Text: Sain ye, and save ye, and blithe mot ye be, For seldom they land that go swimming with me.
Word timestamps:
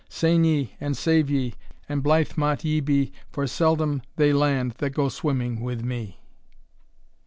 Sain 0.09 0.43
ye, 0.43 0.73
and 0.81 0.97
save 0.97 1.29
ye, 1.29 1.53
and 1.87 2.01
blithe 2.01 2.31
mot 2.35 2.63
ye 2.63 2.79
be, 2.79 3.11
For 3.31 3.45
seldom 3.45 4.01
they 4.15 4.33
land 4.33 4.71
that 4.79 4.95
go 4.95 5.09
swimming 5.09 5.59
with 5.61 5.83
me. 5.83 6.19